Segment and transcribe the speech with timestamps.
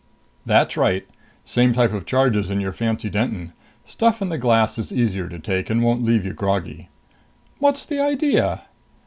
[0.47, 1.05] "That's right.
[1.45, 3.53] Same type of charge as in your fancy Denton.
[3.85, 6.89] Stuff in the glass is easier to take and won't leave you groggy."
[7.59, 8.63] "What's the idea?"